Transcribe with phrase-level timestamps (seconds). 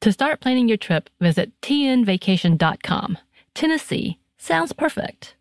[0.00, 3.18] To start planning your trip, visit tnvacation.com.
[3.54, 5.34] Tennessee sounds perfect.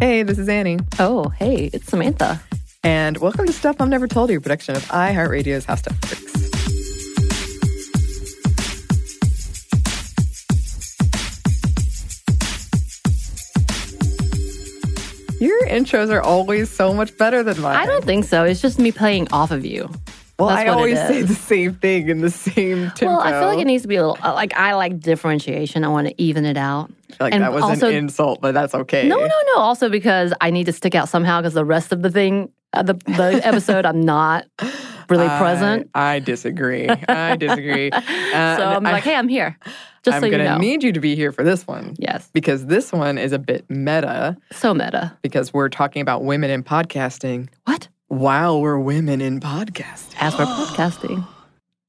[0.00, 2.40] Hey, this is Annie, Oh, hey, it's Samantha.
[2.82, 6.32] and welcome to Stuff Mom Never Told You, production of iHeartRadio's How Stuff Works.
[15.40, 17.74] Your intros are always so much better than mine.
[17.74, 18.44] I don't think so.
[18.44, 19.90] It's just me playing off of you.
[20.42, 23.06] Well, That's I always say the same thing in the same tempo.
[23.06, 25.84] Well, I feel like it needs to be a little uh, like I like differentiation.
[25.84, 26.90] I want to even it out.
[27.20, 29.06] Like and that was also- an insult, but that's okay.
[29.08, 29.60] No, no, no.
[29.60, 32.82] Also because I need to stick out somehow because the rest of the thing, uh,
[32.82, 34.46] the the episode, I'm not
[35.08, 35.90] really present.
[35.94, 36.88] I, I disagree.
[36.88, 37.90] I disagree.
[38.32, 39.58] Uh, so I'm I- like, hey, I'm here.
[40.04, 40.58] Just I'm so you gonna know.
[40.58, 43.64] need you to be here for this one yes, because this one is a bit
[43.70, 45.16] meta so meta.
[45.22, 47.86] because we're talking about women in podcasting What?
[48.16, 50.14] While we're women in podcasting.
[50.20, 51.26] As for podcasting,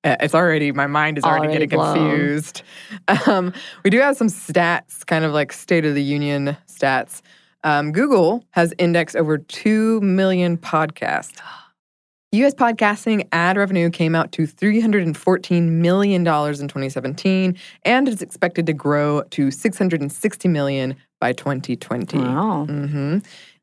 [0.05, 1.95] Uh, It's already my mind is already, Already getting blown.
[2.09, 2.63] confused.
[3.27, 3.53] Um,
[3.83, 7.21] we do have some stats, kind of like State of the Union stats.
[7.65, 11.39] Um, Google has indexed over two million podcasts.
[12.33, 12.53] U.S.
[12.55, 19.21] podcasting ad revenue came out to $314 million in 2017, and it's expected to grow
[19.31, 22.17] to 660 million by 2020.
[22.17, 22.65] wow.
[22.65, 23.19] hmm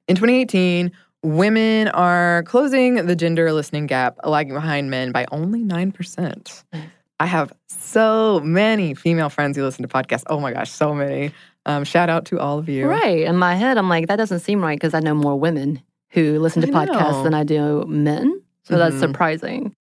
[0.09, 0.93] In 2018,
[1.23, 6.65] women are closing the gender listening gap, lagging behind men by only 9%.
[7.19, 10.25] I have so many female friends who listen to podcasts.
[10.29, 11.33] Oh my gosh, so many.
[11.67, 12.87] Um, shout out to all of you.
[12.89, 13.21] Right.
[13.21, 16.39] In my head, I'm like, that doesn't seem right because I know more women who
[16.41, 18.41] listen to podcasts than I do men.
[18.65, 19.01] So that's Mhm.
[19.01, 19.75] surprising.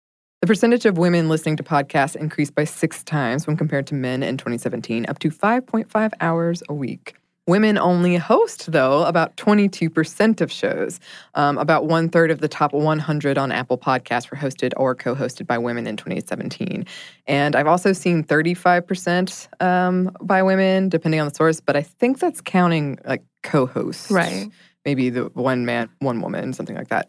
[0.42, 4.24] The percentage of women listening to podcasts increased by six times when compared to men
[4.24, 7.16] in 2017, up to 5.5 hours a week.
[7.47, 11.00] Women only host, though, about 22% of shows.
[11.34, 15.16] Um, about one third of the top 100 on Apple Podcasts were hosted or co
[15.16, 16.85] hosted by women in 2017.
[17.25, 22.19] And I've also seen 35% um, by women, depending on the source, but I think
[22.19, 24.12] that's counting like co hosts.
[24.12, 24.52] Right.
[24.84, 27.08] Maybe the one man, one woman, something like that.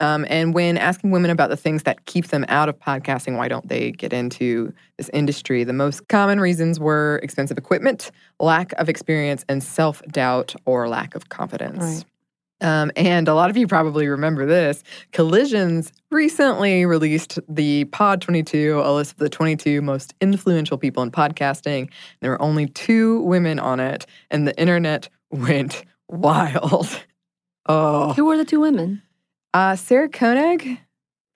[0.00, 3.48] Um, and when asking women about the things that keep them out of podcasting, why
[3.48, 5.64] don't they get into this industry?
[5.64, 11.14] The most common reasons were expensive equipment, lack of experience, and self doubt or lack
[11.14, 11.78] of confidence.
[11.78, 12.04] Right.
[12.60, 14.82] Um, and a lot of you probably remember this.
[15.12, 21.10] Collisions recently released the Pod 22, a list of the 22 most influential people in
[21.10, 21.90] podcasting.
[22.20, 27.04] There were only two women on it, and the internet went wild.
[27.66, 29.02] Oh, Who were the two women?
[29.56, 30.78] Uh, Sarah Koenig,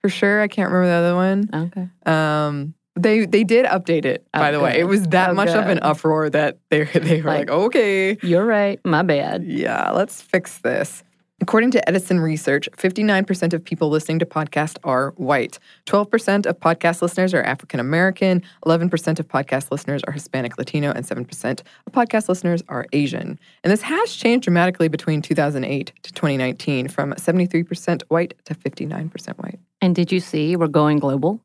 [0.01, 0.41] for sure.
[0.43, 1.49] I can't remember the other one.
[1.55, 1.89] Okay.
[2.07, 4.79] Um, they they did update it, by the way.
[4.79, 8.19] It was that Oh, much of an uproar that they they were like, Like- okay,
[8.23, 8.79] You're right.
[8.85, 9.45] My bad.
[9.45, 11.03] yeah, let's fix this.
[11.43, 15.59] According to Edison Research, 59% of people listening to podcasts are white.
[15.87, 18.43] 12% of podcast listeners are African American.
[18.67, 20.93] 11% of podcast listeners are Hispanic Latino.
[20.93, 23.39] And 7% of podcast listeners are Asian.
[23.65, 29.59] And this has changed dramatically between 2008 to 2019 from 73% white to 59% white.
[29.81, 31.41] And did you see we're going global?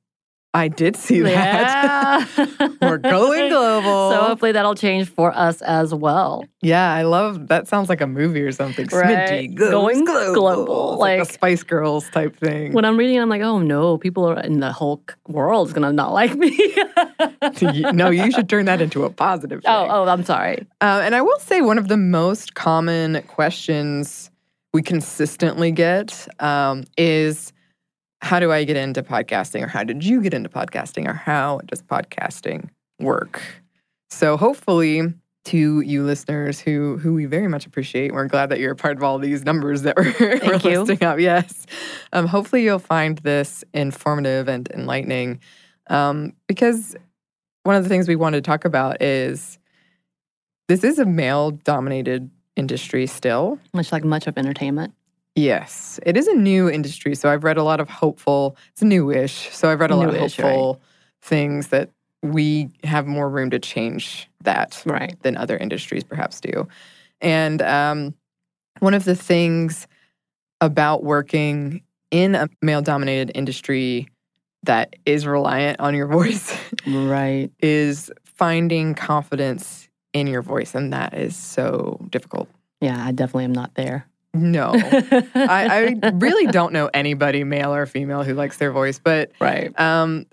[0.55, 2.27] I did see that.
[2.37, 2.67] Yeah.
[2.81, 4.11] We're going global.
[4.11, 6.45] So hopefully that'll change for us as well.
[6.61, 7.67] Yeah, I love that.
[7.67, 8.87] Sounds like a movie or something.
[8.91, 9.49] Right.
[9.49, 10.33] Smitty Going global.
[10.33, 12.71] global, like, like- a Spice Girls type thing.
[12.73, 15.91] When I'm reading, it, I'm like, oh no, people are in the whole world's gonna
[15.91, 16.57] not like me.
[17.93, 19.71] No, you should turn that into a positive thing.
[19.71, 20.65] oh, oh, I'm sorry.
[20.81, 24.31] Uh, and I will say one of the most common questions
[24.73, 27.53] we consistently get um, is
[28.25, 31.59] how do I get into podcasting or how did you get into podcasting or how
[31.67, 32.69] does podcasting
[32.99, 33.39] work?
[34.09, 35.13] So hopefully
[35.45, 38.13] to you listeners who who we very much appreciate.
[38.13, 41.19] We're glad that you're a part of all these numbers that we're, we're listing up.
[41.19, 41.67] Yes.
[42.13, 45.39] Um, hopefully you'll find this informative and enlightening.
[45.87, 46.95] Um, because
[47.61, 49.59] one of the things we wanted to talk about is
[50.67, 53.59] this is a male dominated industry still.
[53.71, 54.95] Much like much of entertainment.
[55.35, 57.13] Yes, it is a new industry.
[57.13, 59.49] So I've read a lot of hopeful, it's newish.
[59.51, 60.53] So I've read a lot of Newish, right.
[60.55, 60.81] hopeful
[61.21, 61.89] things that
[62.23, 65.21] we have more room to change that Right.
[65.23, 66.67] than other industries perhaps do.
[67.19, 68.13] And um,
[68.79, 69.87] one of the things
[70.61, 74.07] about working in a male dominated industry
[74.63, 77.51] that is reliant on your voice Right.
[77.59, 80.73] is finding confidence in your voice.
[80.75, 82.47] And that is so difficult.
[82.79, 84.05] Yeah, I definitely am not there.
[84.35, 84.71] No.
[84.73, 88.99] I, I really don't know anybody, male or female, who likes their voice.
[88.99, 89.77] But right.
[89.79, 90.25] um,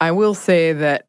[0.00, 1.06] I will say that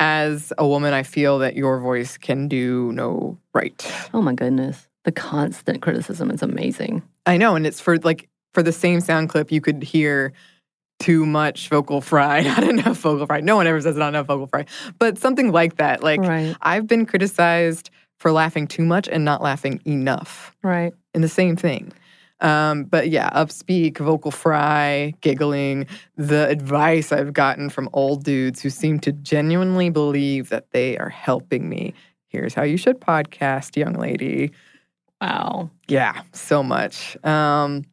[0.00, 3.92] as a woman, I feel that your voice can do no right.
[4.14, 4.88] Oh my goodness.
[5.04, 7.02] The constant criticism is amazing.
[7.26, 10.32] I know, and it's for like for the same sound clip, you could hear
[10.98, 13.40] too much vocal fry, not enough vocal fry.
[13.40, 14.66] No one ever says not enough vocal fry,
[14.98, 16.02] but something like that.
[16.02, 16.56] Like right.
[16.62, 17.90] I've been criticized
[18.20, 20.92] for laughing too much and not laughing enough Right.
[21.14, 21.92] And the same thing.
[22.40, 25.86] Um, but yeah, upspeak, vocal fry, giggling,
[26.16, 31.08] the advice I've gotten from old dudes who seem to genuinely believe that they are
[31.08, 31.94] helping me.
[32.28, 34.52] Here's how you should podcast, young lady.
[35.20, 35.70] Wow.
[35.88, 37.22] Yeah, so much.
[37.24, 37.84] Um,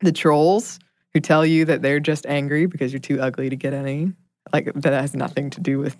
[0.00, 0.78] the trolls
[1.12, 4.12] who tell you that they're just angry because you're too ugly to get any.
[4.52, 5.96] Like that has nothing to do with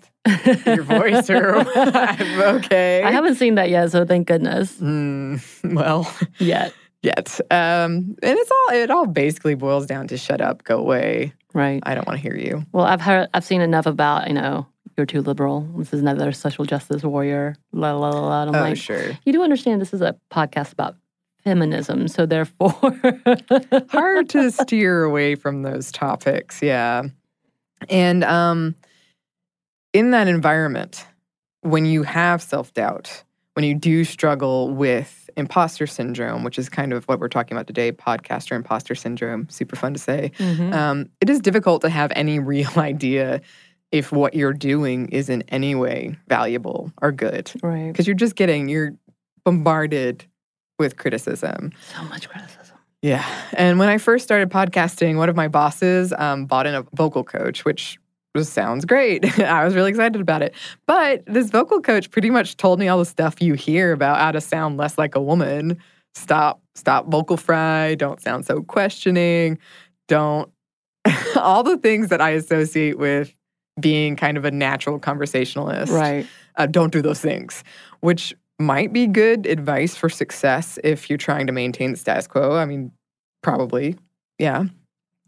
[0.65, 3.03] your voice or I'm okay.
[3.03, 4.77] I haven't seen that yet, so thank goodness.
[4.77, 5.41] Mm,
[5.75, 6.73] well, Yet.
[7.01, 7.39] yet.
[7.49, 11.33] Um, and it's all it all basically boils down to shut up, go away.
[11.53, 11.81] Right.
[11.85, 12.65] I don't want to hear you.
[12.71, 14.65] Well, I've heard, I've seen enough about, you know,
[14.97, 15.61] you're too liberal.
[15.77, 17.55] This is another social justice warrior.
[17.71, 18.19] La la la.
[18.19, 18.41] la.
[18.43, 19.17] I'm oh, like, sure.
[19.25, 20.95] you do understand this is a podcast about
[21.43, 22.71] feminism, so therefore,
[23.89, 27.03] Hard to steer away from those topics, yeah.
[27.89, 28.75] And um
[29.93, 31.05] in that environment,
[31.61, 33.23] when you have self-doubt,
[33.53, 37.67] when you do struggle with imposter syndrome, which is kind of what we're talking about
[37.67, 40.31] today, podcaster imposter syndrome, super fun to say.
[40.37, 40.73] Mhm.
[40.73, 43.41] um, it is difficult to have any real idea
[43.91, 47.91] if what you're doing is in any way valuable or good right.
[47.91, 48.93] because you're just getting you're
[49.43, 50.23] bombarded
[50.79, 52.60] with criticism So much criticism.
[53.01, 53.25] Yeah.
[53.53, 57.23] And when i first started podcasting one of my bosses um, bought in a vocal
[57.23, 57.97] coach which
[58.33, 59.39] was, sounds great.
[59.39, 60.53] I was really excited about it.
[60.87, 64.31] But this vocal coach pretty much told me all the stuff you hear about how
[64.31, 65.77] to sound less like a woman.
[66.15, 67.95] Stop stop vocal fry.
[67.95, 69.57] Don't sound so questioning.
[70.07, 70.51] Don't
[71.35, 73.35] all the things that i associate with
[73.79, 75.91] being kind of a natural conversationalist.
[75.91, 76.27] Right.
[76.57, 77.63] uh, don't do those things,
[78.01, 82.55] which might be good advice for success if you're trying to maintain the status quo.
[82.55, 82.91] I mean,
[83.41, 83.95] probably,
[84.39, 84.65] yeah.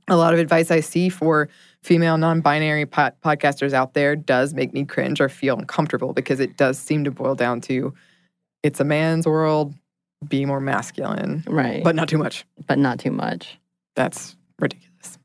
[0.09, 1.47] A lot of advice I see for
[1.81, 6.39] female non binary pod- podcasters out there does make me cringe or feel uncomfortable because
[6.39, 7.93] it does seem to boil down to
[8.63, 9.73] it's a man's world,
[10.27, 11.83] be more masculine, Right.
[11.83, 12.45] but not too much.
[12.67, 13.57] but not too much.
[13.95, 15.17] That's ridiculous.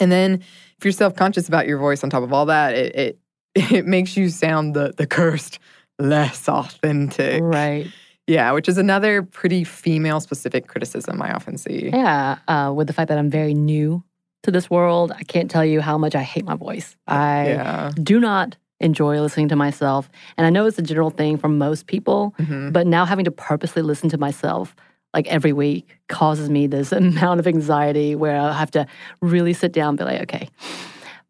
[0.00, 0.34] And then
[0.78, 3.18] if you're self-conscious about your voice on top of all that, it it,
[3.72, 5.60] it makes you sound the the cursed
[5.98, 7.42] less authentic.
[7.42, 7.86] Right.
[8.26, 11.90] Yeah, which is another pretty female specific criticism I often see.
[11.92, 12.38] Yeah.
[12.48, 14.02] Uh, with the fact that I'm very new
[14.44, 16.96] to this world, I can't tell you how much I hate my voice.
[17.06, 17.90] I Yeah.
[18.02, 20.08] do not enjoy listening to myself.
[20.36, 22.72] And I know it's a general thing for most people, Mhm.
[22.72, 24.74] but now having to purposely listen to myself
[25.14, 28.86] like every week causes me this amount of anxiety where I have to
[29.20, 30.48] really sit down and be like, okay,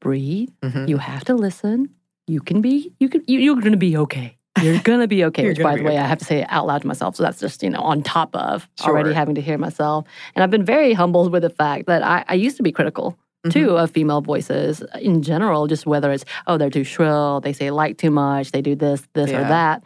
[0.00, 0.48] breathe.
[0.62, 0.88] Mhm.
[0.88, 1.90] You have to listen.
[2.26, 4.36] You can be, you can, you, you're going to be okay.
[4.64, 6.66] You're going to be okay, which by the way, I have to say it out
[6.66, 7.16] loud to myself.
[7.16, 10.06] So that's just, you know, on top of already having to hear myself.
[10.34, 13.18] And I've been very humbled with the fact that I, I used to be critical
[13.46, 13.60] Mm-hmm.
[13.60, 17.70] too of female voices in general, just whether it's, oh, they're too shrill, they say
[17.70, 19.84] like too much, they do this, this, or that.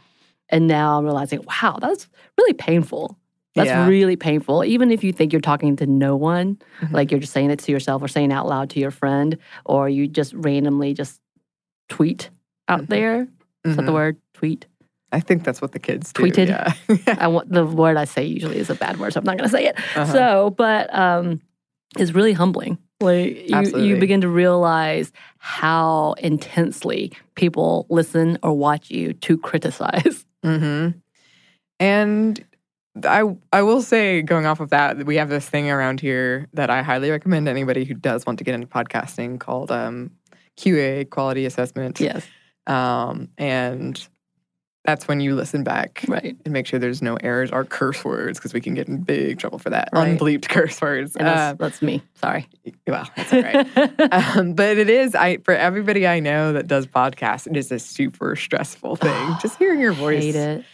[0.49, 2.09] And now I'm realizing, wow, that's
[2.39, 3.19] really painful.
[3.57, 3.89] That's Yeah.
[3.89, 4.65] really painful.
[4.65, 6.93] Even if you think you're talking to no one, Mhm.
[6.93, 9.89] like you're just saying it to yourself or saying out loud to your friend, or
[9.89, 11.21] you just randomly just
[11.89, 12.31] tweet
[12.69, 12.89] out Mhm.
[12.89, 13.29] there.
[13.65, 13.95] Is that the Mhm.
[13.95, 14.17] word?
[14.39, 14.67] Tweet.
[15.11, 16.23] I think that's what the kids do.
[16.23, 16.49] Tweeted?
[16.49, 17.17] Yeah.
[17.19, 19.51] I want the word I say usually is a bad word, so I'm not going
[19.51, 19.77] to say it.
[19.97, 20.13] Uh-huh.
[20.13, 21.41] So, but um,
[21.99, 22.79] it's really humbling.
[23.01, 23.89] Like you, Absolutely.
[23.89, 30.25] you begin to realize how intensely people listen or watch you to criticize.
[30.45, 30.91] hmm
[31.81, 32.45] And
[33.05, 36.71] I I will say, going off of that, we have this thing around here that
[36.71, 40.13] I highly recommend to anybody who does want to get into podcasting called um,
[40.57, 41.99] QA quality assessment.
[41.99, 42.25] Yes.
[42.67, 44.07] Um, and
[44.85, 46.37] that's when you listen back Right.
[46.45, 49.39] and make sure there's no errors or curse words because we can get in big
[49.39, 49.91] trouble for that.
[49.93, 50.17] Right.
[50.19, 51.15] Unbleeped curse words.
[51.17, 52.03] And Uh, that's, that's me.
[52.15, 52.49] Sorry.
[52.87, 54.13] well, that's all right.
[54.37, 57.79] um, but it is I for everybody I know that does podcasts, it is a
[57.79, 59.35] super stressful thing.
[59.43, 60.65] Just hearing your voice, hate it.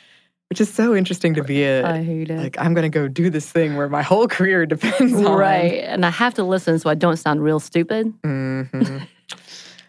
[0.51, 2.39] which is so interesting to be a I hate it.
[2.39, 5.37] like I'm gonna go do this thing where my whole career depends on.
[5.37, 5.83] Right.
[5.83, 8.13] And I have to listen so I don't sound real stupid.
[8.23, 9.09] Mhm.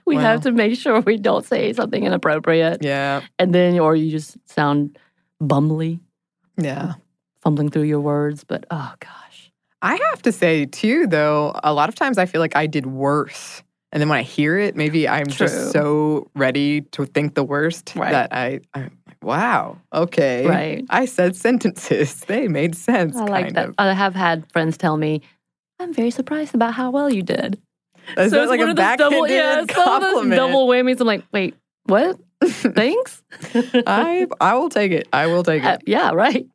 [0.05, 0.25] We Well.
[0.25, 2.83] have to make sure we don't say something inappropriate.
[2.83, 3.21] Yeah.
[3.39, 4.97] And then, or you just sound
[5.41, 5.99] bumbly,
[6.57, 6.93] Yeah.
[7.41, 8.43] fumbling through your words.
[8.43, 9.51] But oh gosh.
[9.81, 12.85] I have to say too, though, a lot of times I feel like I did
[12.85, 13.61] worse.
[13.91, 15.47] And then when I hear it, maybe I'm True.
[15.47, 18.11] just so ready to think the worst Right.
[18.11, 20.45] that I, I'm like, wow, okay.
[20.45, 20.85] Right.
[20.89, 22.21] I said sentences.
[22.27, 23.15] They made sense.
[23.15, 23.69] I like kind that.
[23.69, 23.75] Of.
[23.77, 25.21] I have had friends tell me,
[25.79, 27.59] I'm very surprised about how well you did.
[28.17, 29.67] Is So it's like one a of those backhanded double, yeah, of
[30.01, 30.99] those double whammies.
[30.99, 32.19] I'm like, wait, what?
[32.45, 33.23] Thanks.
[33.53, 35.07] I I will take it.
[35.13, 35.67] I will take it.
[35.67, 36.45] Uh, yeah, right.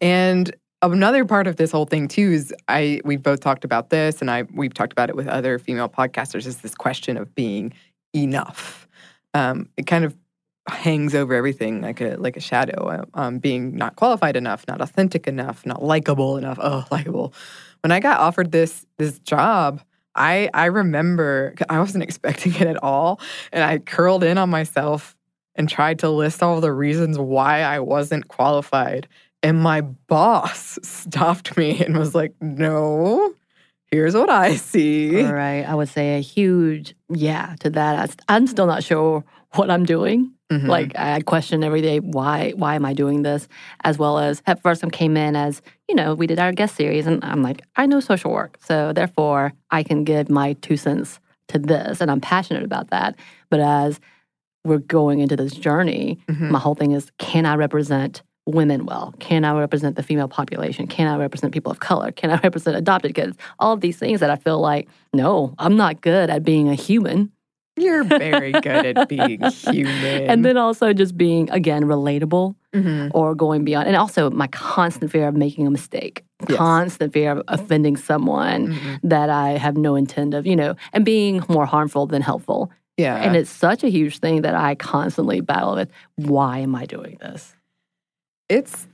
[0.00, 4.20] And another part of this whole thing too is I we've both talked about this
[4.20, 7.72] and I we've talked about it with other female podcasters is this question of being
[8.14, 8.88] enough.
[9.34, 10.16] Um, it kind of
[10.68, 13.04] hangs over everything like a like a shadow.
[13.14, 16.58] Um, being not qualified enough, not authentic enough, not likable enough.
[16.60, 17.34] Oh, likable.
[17.82, 19.82] When I got offered this this job,
[20.18, 23.20] I I remember I wasn't expecting it at all,
[23.52, 25.16] and I curled in on myself
[25.54, 29.08] and tried to list all the reasons why I wasn't qualified.
[29.42, 33.34] And my boss stopped me and was like, "No,
[33.86, 35.62] here's what I see." All right.
[35.62, 38.16] I would say a huge yeah to that.
[38.28, 40.32] I'm still not sure what I'm doing.
[40.50, 40.66] Mhm.
[40.66, 43.48] Like I question every day why why am I doing this?
[43.84, 46.74] As well as at first I came in as you know we did our guest
[46.76, 50.76] series and I'm like I know social work so therefore I can give my two
[50.76, 53.14] cents to this and I'm passionate about that.
[53.50, 54.00] But as
[54.64, 56.50] we're going into this journey, Mhm.
[56.50, 59.14] my whole thing is can I represent women well?
[59.18, 60.86] Can I represent the female population?
[60.86, 62.10] Can I represent people of color?
[62.12, 63.36] Can I represent adopted kids?
[63.58, 66.74] All of these things that I feel like no, I'm not good at being a
[66.74, 67.30] human.
[67.80, 68.66] You're very good
[68.96, 70.28] at being human.
[70.30, 73.10] And then also just being again relatable Mhm.
[73.14, 73.88] or going beyond.
[73.88, 76.58] And also my constant fear of making a mistake, Yes.
[76.58, 79.00] constant fear of offending someone Mhm.
[79.04, 82.70] that I have no intent of, you know, and being more harmful than helpful.
[82.98, 85.88] yeah, and it's such a huge thing that I constantly battle with.
[86.16, 87.54] Why am I doing this?
[88.48, 88.88] it's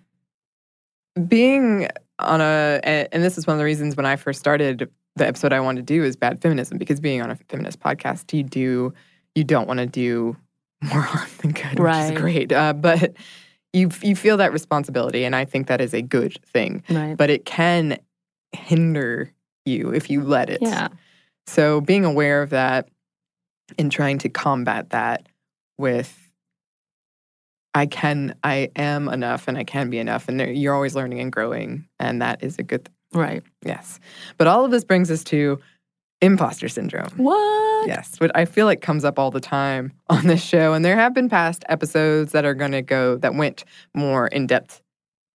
[1.28, 1.88] being
[2.18, 5.52] on a- and this is one of the reasons when I first started the episode
[5.52, 8.92] I want to do is bad feminism because being on a feminist podcast you do
[9.34, 10.36] you don't want to do
[10.82, 12.04] more harm than good Right.
[12.08, 13.14] which is great uh, but
[13.72, 17.16] you you feel that responsibility and I think that is a good thing Right.
[17.16, 17.98] but it can
[18.52, 19.32] hinder
[19.64, 20.88] you if you let it Yeah.
[21.46, 22.88] so being aware of that
[23.78, 25.26] and trying to combat that
[25.78, 26.20] with
[27.76, 30.28] I can, I am enough and I can be enough.
[30.28, 31.88] And you're always learning and growing.
[31.98, 32.93] And that is a good thing.
[33.14, 33.42] Right.
[33.64, 34.00] Yes.
[34.36, 35.60] But all of this brings us to
[36.20, 37.10] imposter syndrome.
[37.16, 37.86] What?
[37.86, 40.72] Yes, what I feel like comes up all the time on this show.
[40.72, 44.46] And there have been past episodes that are going to go, that went more in
[44.46, 44.82] depth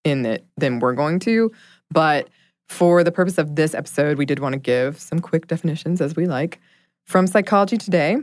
[0.04, 1.52] in it than we're going to.
[1.90, 2.28] But
[2.68, 6.16] for the purpose of this episode, we did want to give some quick definitions as
[6.16, 6.60] we like.
[7.06, 8.18] From Psychology Today,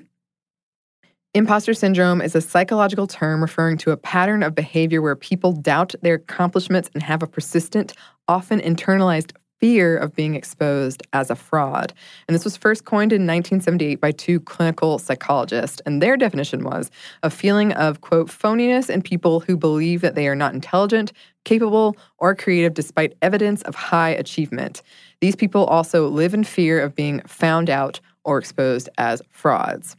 [1.34, 5.96] imposter syndrome is a psychological term referring to a pattern of behavior where people doubt
[6.02, 7.94] their accomplishments and have a persistent,
[8.28, 11.94] often internalized fear of being exposed as a fraud.
[12.28, 15.82] And this was first coined in 1978 by two clinical psychologists.
[15.86, 16.92] And their definition was
[17.24, 21.12] a feeling of, quote, phoniness in people who believe that they are not intelligent,
[21.46, 24.82] capable, or creative despite evidence of high achievement.
[25.22, 29.96] These people also live in fear of being found out or exposed as frauds.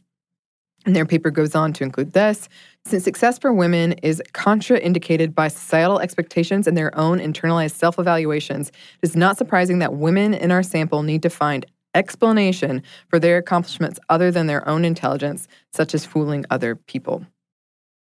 [0.85, 2.47] And their paper goes on to include this.
[2.85, 8.69] Since success for women is contraindicated by societal expectations and their own internalized self evaluations,
[8.69, 13.37] it is not surprising that women in our sample need to find explanation for their
[13.37, 17.25] accomplishments other than their own intelligence, such as fooling other people.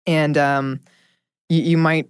[0.05, 0.79] And um,
[1.49, 2.09] you, you might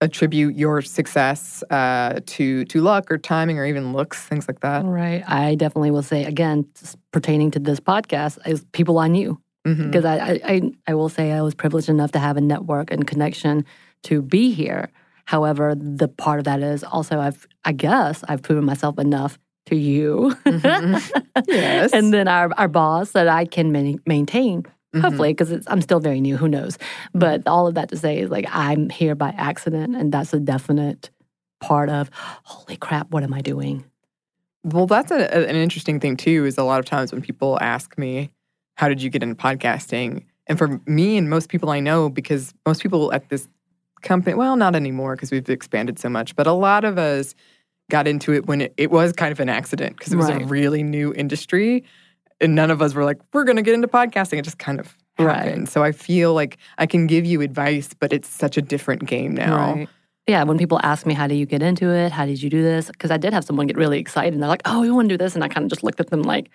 [0.00, 4.84] attribute your success uh, to to luck or timing or even looks, things like that.
[4.84, 5.22] Right.
[5.28, 6.66] I definitely will say again,
[7.12, 9.40] pertaining to this podcast, is people I knew.
[9.66, 9.90] Mhm.
[9.90, 13.06] because I, I, I, will say I was privileged enough to have a network and
[13.06, 13.64] connection
[14.04, 14.90] to be here.
[15.24, 19.76] However, the part of that is also I've I guess I've proven myself enough to
[19.76, 21.22] you, Mhm.
[21.46, 21.92] Yes.
[21.92, 24.64] and then our our boss that I can ma- maintain.
[24.94, 25.00] Mhm.
[25.00, 26.36] Hopefully, because I'm still very new.
[26.36, 26.76] Who knows?
[27.14, 30.40] But all of that to say is like I'm here by accident, and that's a
[30.40, 31.10] definite
[31.60, 32.10] part of,
[32.42, 33.84] holy crap, what am I doing?
[34.64, 36.44] Well, that's a- an interesting thing too.
[36.44, 38.30] Is a lot of times when people ask me,
[38.76, 42.52] "How did you get into podcasting?" And for me and most people I know, because
[42.66, 43.48] most people at this
[44.02, 47.34] company, well, not anymore because we've expanded so much, but a lot of us
[47.90, 50.38] got into it when it, it was kind of an accident because it was a
[50.46, 51.84] really new industry,
[52.40, 54.80] and none of us were like, "We're going to get into podcasting." It just kind
[54.80, 55.36] of Right.
[55.36, 55.68] happened.
[55.68, 59.34] So I feel like I can give you advice, but it's such a different game
[59.34, 59.74] now.
[59.74, 59.88] Right.
[60.26, 62.12] Yeah, when people ask me, how do you get into it?
[62.12, 62.86] How did you do this?
[62.86, 65.14] Because I did have someone get really excited and they're like, oh, we want to
[65.14, 65.34] do this.
[65.34, 66.48] And I kind of just looked at them like,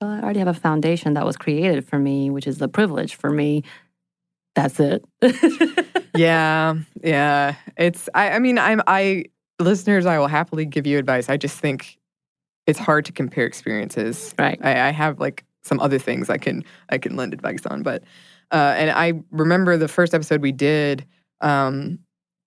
[0.00, 3.14] well, I already have a foundation that was created for me, which is the privilege
[3.14, 3.62] for me.
[4.54, 5.04] That's it.
[6.14, 7.56] yeah, yeah.
[7.76, 9.24] It's I, I mean, I'm I
[9.60, 11.28] listeners, I will happily give you advice.
[11.28, 11.98] I just think
[12.66, 14.34] it's hard to compare experiences.
[14.38, 14.58] right.
[14.62, 18.02] I, I have like some other things I can I can lend advice on, but
[18.50, 21.04] uh, and I remember the first episode we did.
[21.40, 21.98] Um,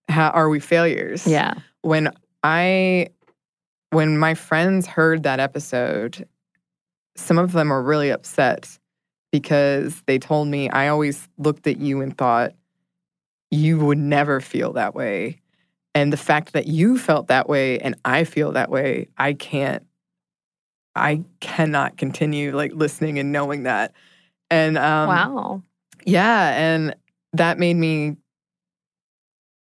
[0.10, 1.28] how are we failures?
[1.28, 1.56] Yeah.
[1.82, 2.12] When
[2.44, 3.10] I
[3.90, 6.28] when my friends heard that episode,
[7.18, 8.78] some of them are really upset
[9.32, 12.54] because they told me I always looked at you and thought
[13.52, 15.42] you would never feel that way.
[15.96, 19.84] And the fact that you felt that way and I feel that way, I can't
[20.96, 23.94] I cannot continue like listening and knowing that.
[24.50, 25.64] And um wow.
[26.06, 26.96] yeah, and
[27.34, 28.16] that made me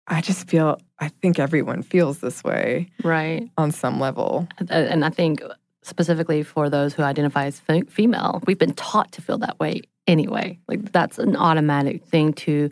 [0.08, 3.50] I just feel I think everyone feels this way Right.
[3.58, 4.48] on some level.
[4.70, 5.41] And I think
[5.89, 9.81] specifically for those who identify as fe- female, we've been taught to feel that way
[10.08, 10.60] anyway.
[10.67, 12.69] Like that's an automatic thing to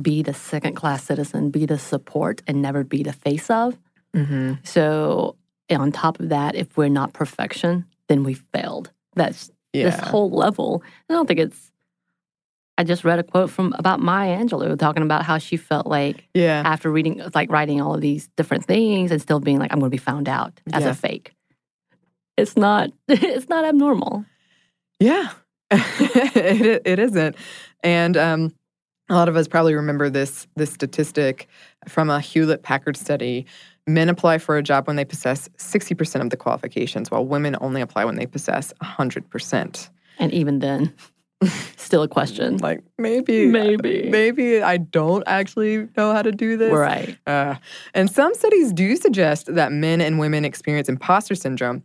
[0.00, 3.76] be the second class citizen, be the support, and never be the face of.
[4.14, 4.54] Mm-hmm.
[4.64, 5.36] So,
[5.70, 8.90] on top of that, if we're not perfection, then we failed.
[9.16, 9.90] That's Yeah.
[9.90, 10.82] this whole level.
[11.10, 11.72] I don't think it's.
[12.78, 16.28] I just read a quote from about Maya Angelou talking about how she felt like
[16.32, 16.62] yeah.
[16.64, 19.90] after reading, like writing all of these different things and still being like, I'm going
[19.90, 20.90] to be found out as Yeah.
[20.90, 21.32] a fake.
[22.38, 22.90] It's not.
[23.08, 24.24] It's not abnormal.
[25.00, 25.30] Yeah,
[25.70, 27.36] it, it isn't.
[27.82, 28.54] And um,
[29.08, 31.48] a lot of us probably remember this this statistic
[31.86, 33.46] from a Hewlett Packard study.
[33.86, 37.80] Men apply for a job when they possess 60% of the qualifications, while women only
[37.80, 39.88] apply when they possess 100%.
[40.18, 40.92] And even then,
[41.76, 42.58] still a question.
[42.58, 44.10] Like maybe, Maybe.
[44.10, 46.70] maybe I don't actually know how to do this.
[46.70, 47.16] Right.
[47.26, 47.54] Uh,
[47.94, 51.82] and some studies do suggest that men and women experience imposter syndrome,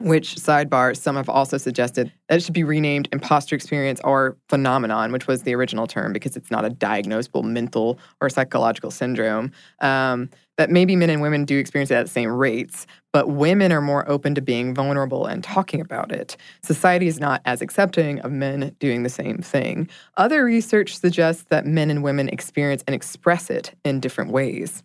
[0.00, 5.12] which, sidebar, some have also suggested that it should be renamed imposter experience or phenomenon,
[5.12, 9.52] which was the original term because it's not a diagnosable mental or psychological syndrome.
[9.80, 13.72] Um, that maybe men and women do experience it at the same rates, but women
[13.72, 16.36] are more open to being vulnerable and talking about it.
[16.62, 19.88] Society is not as accepting of men doing the same thing.
[20.18, 24.82] Other research suggests that men and women experience and express it in different ways.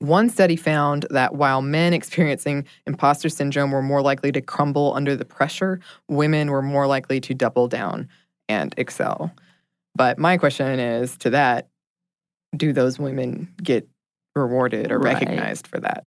[0.00, 5.14] One study found that while men experiencing imposter syndrome were more likely to crumble under
[5.14, 8.08] the pressure, women were more likely to double down
[8.48, 9.30] and excel.
[9.94, 11.68] But my question is to that
[12.56, 13.86] do those women get
[14.34, 15.14] rewarded or Right.
[15.14, 16.04] recognized for that?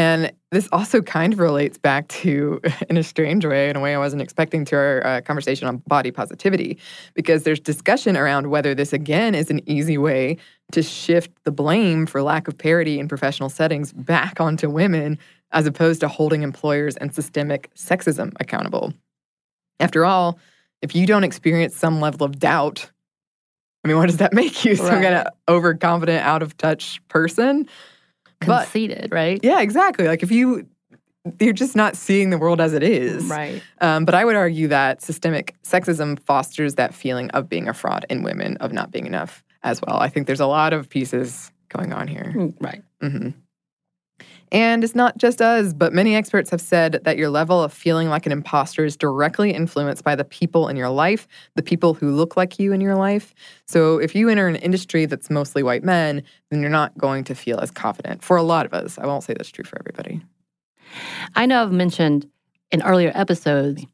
[0.00, 2.58] And this also kind of relates back to,
[2.88, 5.76] in a strange way, in a way I wasn't expecting, to our uh, conversation on
[5.88, 6.78] body positivity,
[7.12, 10.38] because there's discussion around whether this again is an easy way
[10.72, 15.18] to shift the blame for lack of parity in professional settings back onto women,
[15.52, 18.94] as opposed to holding employers and systemic sexism accountable.
[19.80, 20.38] After all,
[20.80, 22.90] if you don't experience some level of doubt,
[23.84, 24.76] I mean, what does that make you?
[24.76, 25.02] Some Right.
[25.02, 27.68] kind of overconfident, out of touch person?
[28.46, 29.38] But- Conceited, right?
[29.42, 30.06] Yeah, exactly.
[30.08, 30.66] Like if you
[31.38, 33.24] you're just not seeing the world as it is.
[33.26, 33.62] Right.
[33.82, 38.06] Um, but I would argue that systemic sexism fosters that feeling of being a fraud
[38.08, 39.98] in women, of not being enough as well.
[39.98, 42.32] I think there's a lot of pieces going on here.
[42.34, 42.82] Mm, Right.
[43.02, 43.28] hmm
[44.52, 48.08] And it's not just us, but many experts have said that your level of feeling
[48.08, 52.10] like an imposter is directly influenced by the people in your life, the people who
[52.10, 53.32] look like you in your life.
[53.66, 57.34] So if you enter an industry that's mostly white men, then you're not going to
[57.34, 58.24] feel as confident.
[58.24, 60.20] For a lot of us, I won't say that's true for everybody.
[61.36, 62.28] I know I've mentioned
[62.72, 63.84] in earlier episodes,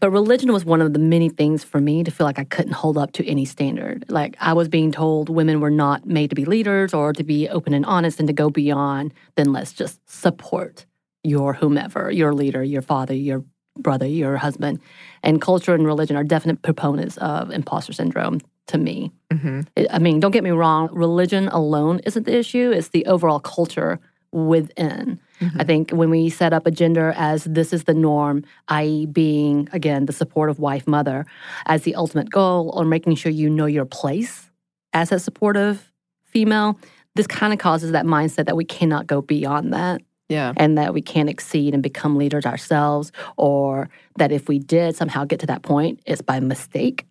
[0.00, 2.72] but religion was one of the many things for me to feel like I couldn't
[2.72, 4.04] hold up to any standard.
[4.08, 7.48] Like I was being told women were not made to be leaders or to be
[7.48, 10.86] open and honest and to go beyond, then let's just support
[11.22, 13.44] your whomever, your leader, your father, your
[13.78, 14.80] brother, your husband.
[15.22, 19.12] And culture and religion are definite proponents of imposter syndrome to me.
[19.32, 23.40] hmm I mean, don't get me wrong, religion alone isn't the issue, it's the overall
[23.40, 24.00] culture
[24.32, 25.20] within.
[25.58, 29.68] I think when we set up a gender as this is the norm, i.e., being,
[29.72, 31.26] again, the supportive wife, mother,
[31.66, 34.50] as the ultimate goal, or making sure you know your place
[34.94, 35.92] as a supportive
[36.24, 36.78] female,
[37.16, 40.54] this kind of causes that mindset that we cannot go beyond that Yeah.
[40.56, 45.24] and that we can't exceed and become leaders ourselves, or that if we did somehow
[45.26, 47.04] get to that point, it's by mistake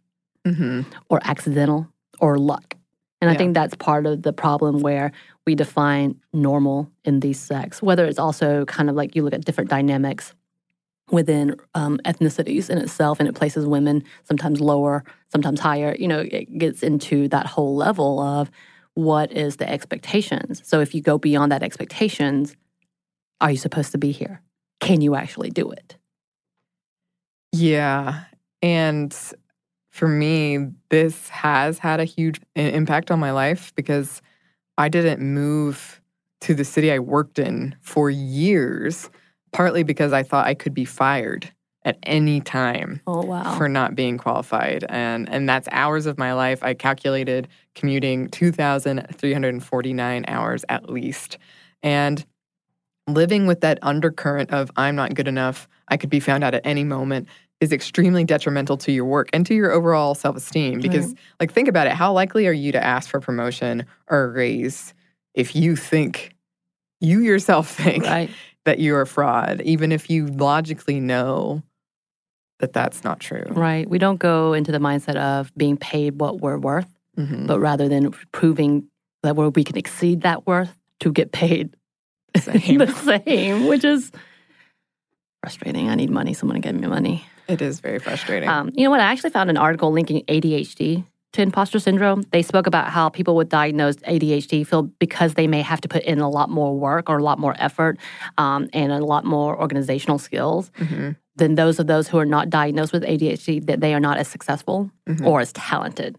[0.45, 1.87] hmm or accidental
[2.19, 2.75] or luck.
[3.21, 5.11] And I think that's part of the problem where
[5.45, 9.45] we define normal in these sects, whether it's also kind of like you look at
[9.45, 10.33] different dynamics
[11.11, 15.95] within um, ethnicities in itself, and it places women sometimes lower, sometimes higher.
[15.99, 18.49] You know, it gets into that whole level of
[18.95, 20.61] what is the expectations.
[20.65, 22.55] So if you go beyond that expectations,
[23.39, 24.41] are you supposed to be here?
[24.79, 25.97] Can you actually do it?
[27.51, 28.23] Yeah.
[28.61, 29.15] And
[29.91, 34.21] for me, this has had a huge impact on my life because
[34.77, 36.01] I didn't move
[36.41, 39.09] to the city I worked in for years,
[39.51, 41.51] partly because I thought I could be fired
[41.83, 43.55] at any time Oh wow!
[43.57, 44.83] for not being qualified.
[44.89, 46.63] And and that's hours of my life.
[46.63, 51.37] I calculated commuting 2,349 hours at least.
[51.83, 52.25] And
[53.07, 56.65] living with that undercurrent of I'm not good enough, I could be found out at
[56.65, 57.27] any moment
[57.61, 61.87] is extremely detrimental to your work and to your overall self-esteem because like think about
[61.87, 64.93] it, how likely are you to ask for promotion or a raise
[65.33, 66.35] if you think
[66.99, 68.29] you yourself think right.
[68.65, 71.61] that you're a fraud even if you logically know
[72.59, 73.43] that that's not true.
[73.49, 73.89] Right.
[73.89, 76.87] We don't go into the mindset of being paid what we're worth,
[77.17, 77.47] Mhm.
[77.47, 78.87] but rather than proving
[79.23, 81.75] that where we can exceed that worth to get paid
[82.37, 82.77] Same.
[82.79, 82.87] the
[83.25, 84.11] same, which is
[85.41, 85.89] frustrating.
[85.89, 86.33] I need money.
[86.33, 87.25] Someone to give me money.
[87.47, 88.49] It is very frustrating.
[88.49, 88.99] Um, you know what?
[88.99, 92.23] I actually found an article linking ADHD to imposter syndrome.
[92.31, 96.03] They spoke about how people with diagnosed ADHD feel because they may have to put
[96.03, 97.97] in a lot more work or a lot more effort
[98.37, 101.17] um, and a lot more organizational skills Mhm.
[101.35, 104.27] than those of those who are not diagnosed with ADHD, that they are not as
[104.29, 105.25] successful Mhm.
[105.27, 106.17] or as talented.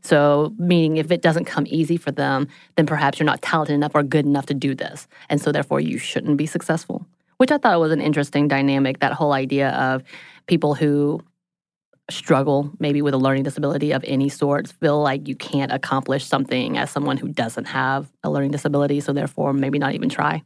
[0.00, 3.92] So, meaning if it doesn't come easy for them, then perhaps you're not talented enough
[3.94, 5.06] or good enough to do this.
[5.30, 7.06] And so, therefore, you shouldn't be successful,
[7.36, 10.02] which I thought was an interesting dynamic that whole idea of
[10.46, 11.20] people who
[12.10, 16.76] struggle maybe with a learning disability of any sort feel like you can't accomplish something
[16.76, 19.00] as someone who doesn't have a learning disability.
[19.00, 20.42] So, therefore, maybe not even try.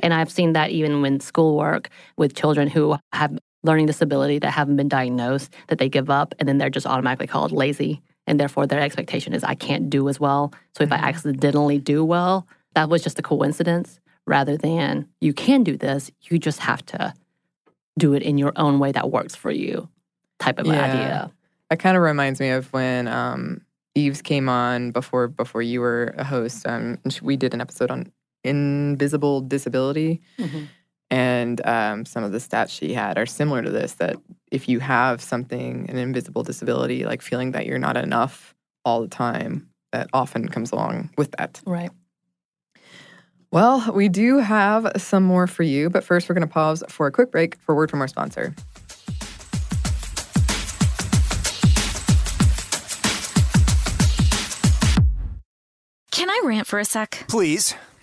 [0.00, 4.76] And I've seen that even when schoolwork with children who have learning disability that haven't
[4.76, 8.02] been diagnosed, that they give up and then they're just automatically called lazy.
[8.26, 10.52] And therefore, their expectation is I can't do as well.
[10.76, 11.06] So if I mm-hmm.
[11.06, 16.10] accidentally do well, that was just a coincidence rather than you can do this.
[16.22, 17.14] You just have to
[17.98, 19.88] do it in your own way that works for you
[20.38, 20.84] type of Yeah.
[20.84, 21.32] idea.
[21.70, 23.62] It kind of reminds me of when um,
[23.94, 26.66] Eves came on before before you were a host.
[26.66, 28.12] Um, we did an episode on
[28.44, 30.68] invisible disability, Mhm.
[31.10, 33.94] and um, some of the stats she had are similar to this.
[33.94, 34.16] That
[34.52, 38.54] if you have something, an invisible disability, like feeling that you're not enough
[38.84, 41.60] all the time, that often comes along with that.
[41.66, 41.90] Right.
[43.56, 47.06] Well, we do have some more for you, but first we're going to pause for
[47.06, 48.54] a quick break for word from our sponsor.
[56.10, 57.24] Can I rant for a sec?
[57.28, 57.74] Please.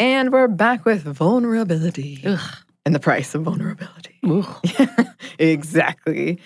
[0.00, 2.40] And we're back with vulnerability Ugh.
[2.86, 4.18] and the price of vulnerability.
[5.38, 6.38] Exactly.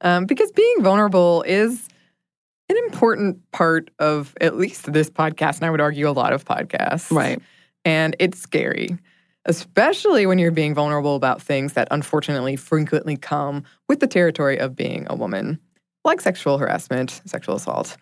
[0.00, 1.88] Um, because being vulnerable is
[2.68, 6.44] an important part of at least this podcast, and I would argue a lot of
[6.44, 7.10] podcasts.
[7.10, 7.40] Right.
[7.84, 8.96] And it's scary,
[9.44, 14.76] especially when you're being vulnerable about things that unfortunately frequently come with the territory of
[14.76, 15.58] being a woman,
[16.04, 17.96] like sexual harassment, sexual assault.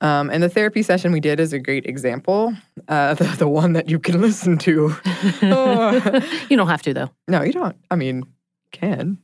[0.00, 2.54] Um, and the therapy session we did is a great example,
[2.88, 4.94] uh, the, the one that you can listen to.
[5.42, 6.20] Oh.
[6.50, 7.10] you don't have to though.
[7.28, 7.76] No, you don't.
[7.90, 8.24] I mean,
[8.72, 9.18] can.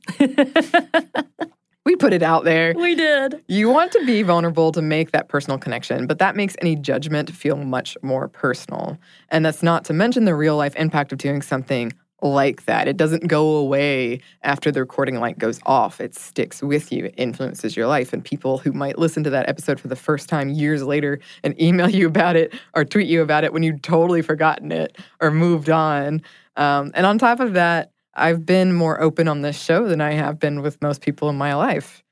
[1.85, 2.73] We put it out there.
[2.75, 3.43] we did.
[3.47, 7.29] You want to be vulnerable to make that personal connection, but that makes any judgment
[7.29, 8.97] feel much more personal.
[9.29, 11.91] And that's not to mention the real life impact of doing something
[12.23, 12.87] like that.
[12.87, 15.99] It doesn't go away after the recording light goes off.
[15.99, 18.13] It sticks with you, it influences your life.
[18.13, 21.59] And people who might listen to that episode for the first time years later and
[21.61, 25.29] email you about it or tweet you about it when you'd totally forgotten it or
[25.29, 26.21] moved on.
[26.55, 30.13] Um, and on top of that, I've been more open on this show than I
[30.13, 32.03] have been with most people in my life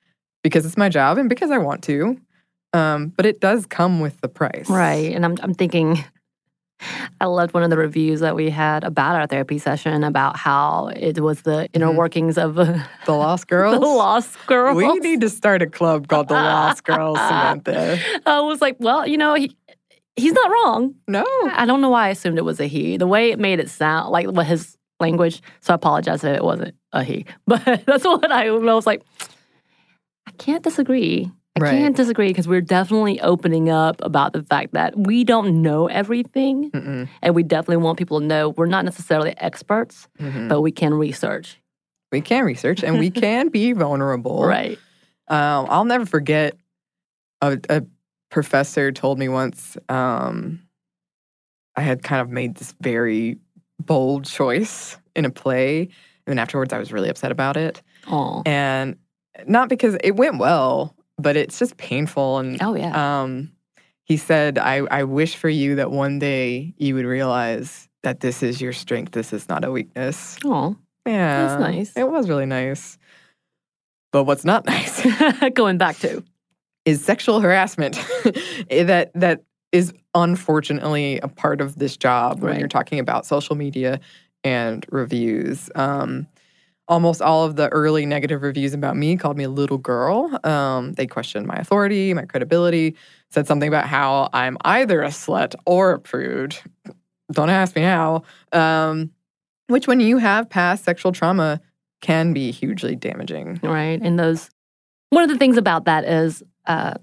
[0.43, 2.19] because it's my job and because I want to.
[2.74, 4.69] Um, but it does come with the price.
[4.69, 5.13] Right.
[5.13, 6.04] And I'm, I'm thinking,
[7.20, 10.88] I loved one of the reviews that we had about our therapy session about how
[10.96, 11.96] it was the inner Mhm.
[11.96, 13.74] workings of the The Lost Girls.
[13.80, 14.76] The Lost Girls.
[14.76, 18.00] We need to start a club called the Lost Girls, Samantha.
[18.26, 19.56] I was like, well, you know, he,
[20.15, 20.96] he's not wrong.
[21.08, 21.26] No.
[21.54, 22.98] I don't know why I assumed it was a he.
[22.98, 25.41] The way it made it sound, like what his language.
[25.62, 27.26] So I apologize if it wasn't a he.
[27.48, 29.04] But that's what I, I was like.
[30.28, 31.32] I can't disagree.
[31.62, 31.78] I Right.
[31.80, 36.71] can't disagree because we're definitely opening up about the fact that we don't know everything,
[36.71, 37.08] Mm-mm.
[37.21, 40.50] and we definitely want people to know we're not necessarily experts, Mhm.
[40.50, 41.60] but we can research.
[42.12, 44.43] We can research and we can be vulnerable.
[44.45, 44.78] Right.
[45.28, 46.56] Um, I'll never forget
[47.41, 47.84] a, a
[48.30, 50.62] professor told me once um,
[51.76, 53.38] I had kind of made this very
[53.80, 55.89] bold choice in a play.
[56.28, 57.82] And afterwards, I was really upset about it.
[58.08, 58.43] Oh.
[58.45, 58.95] And
[59.47, 62.39] not because it went well, but it's just painful.
[62.39, 63.21] And Oh yeah.
[63.21, 63.51] um,
[64.03, 68.41] he said, I, I wish for you that one day you would realize that this
[68.43, 69.12] is your strength.
[69.13, 70.38] This is not a weakness.
[70.43, 70.75] Oh.
[71.05, 71.47] Yeah.
[71.47, 71.93] That's nice.
[71.95, 72.97] It was really nice.
[74.12, 75.01] But what's not nice
[75.53, 76.23] Going back to.
[76.86, 77.95] is sexual harassment
[78.69, 83.99] that that is unfortunately a part of this job when you're talking about social media
[84.43, 85.69] and reviews.
[85.75, 86.27] Um,
[86.91, 90.38] almost all of the early negative reviews about me called me a little girl.
[90.43, 92.97] Um, they questioned my authority, my credibility,
[93.30, 96.58] said something about how I'm either a slut or a prude.
[97.32, 98.23] Don't ask me how.
[98.51, 99.12] Um,
[99.67, 101.62] which, when you have past sexual trauma,
[102.01, 103.62] can be hugely damaging.
[103.63, 104.01] right?
[104.01, 104.49] And those,
[105.12, 106.95] one of the things about that is uh,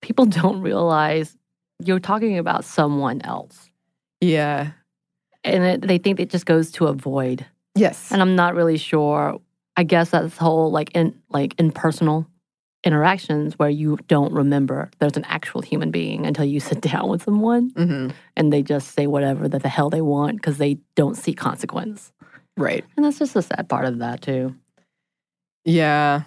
[0.00, 1.36] people don't realize
[1.78, 3.70] you're talking about someone else.
[4.20, 4.72] Yeah.
[5.44, 7.46] And it, they think it just goes to a void.
[7.74, 8.12] Yes.
[8.12, 9.40] And I'm not really sure.
[9.76, 12.26] I guess that's whole like in like impersonal
[12.84, 17.22] interactions where you don't remember there's an actual human being until you sit down with
[17.22, 21.16] someone hmm and they just say whatever that the hell they want because they don't
[21.16, 22.12] see consequence.
[22.56, 22.84] Right.
[22.96, 24.56] And that's just a sad part of that too.
[25.64, 26.22] Yeah.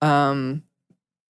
[0.00, 0.62] Um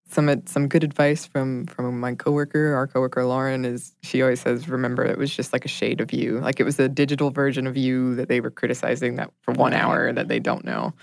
[0.08, 4.68] some some good advice from from my coworker, our coworker Lauren is she always says
[4.68, 6.38] remember it was just like a shade of you.
[6.40, 9.72] Like it was a digital version of you that they were criticizing that for 1
[9.74, 10.94] hour that they don't know.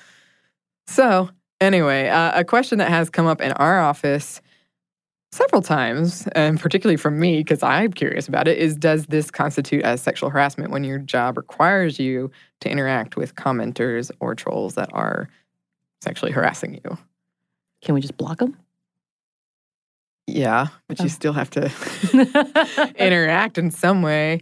[0.87, 1.29] So,
[1.61, 4.41] anyway, uh, a question that has come up in our office
[5.31, 9.83] several times, and particularly from me because I'm curious about it, is does this constitute
[9.83, 14.89] as sexual harassment when your job requires you to interact with commenters or trolls that
[14.93, 15.29] are
[16.01, 16.97] sexually harassing you?
[17.83, 18.57] Can we just block them?
[20.27, 21.09] Yeah, but you Oh.
[21.09, 21.71] still have to
[22.97, 24.41] interact in some way.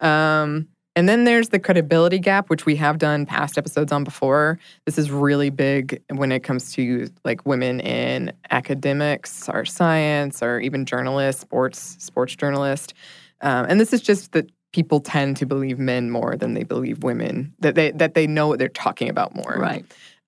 [0.00, 4.60] Um, and then there's the credibility gap, which we have done past episodes on before.
[4.86, 10.60] This is really big when it comes to like women in academics or science or
[10.60, 12.94] even journalists, sports sports journalists.
[13.40, 17.02] Um, and this is just that people tend to believe men more than they believe
[17.02, 17.52] women.
[17.58, 19.56] That they that they know what they're talking about more.
[19.58, 19.84] right.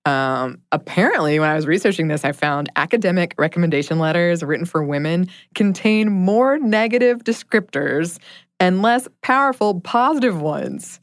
[0.07, 5.27] Um, apparently, when I was researching this, I found academic recommendation letters written for women
[5.53, 8.17] contain more negative descriptors
[8.57, 11.01] and less powerful positive ones.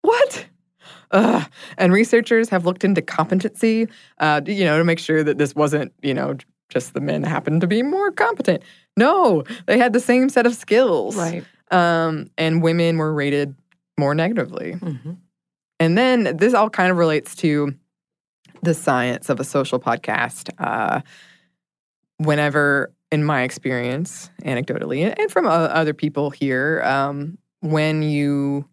[0.00, 0.46] What?
[1.10, 1.46] Ugh.
[1.76, 3.86] And researchers have looked into competency,
[4.18, 6.34] uh, you know, to make sure that this wasn't, you know,
[6.70, 8.62] just the men happened to be more competent.
[8.96, 11.16] No, they had the same set of skills.
[11.16, 11.44] Right.
[11.70, 13.54] Um, and women were rated
[13.98, 14.72] more negatively.
[14.72, 15.12] hmm
[15.78, 17.74] And then this all kind of relates to
[18.62, 20.50] the science of a social podcast.
[20.58, 21.00] Uh,
[22.18, 28.68] whenever, in my experience, anecdotally, and from uh, other people here, um, when you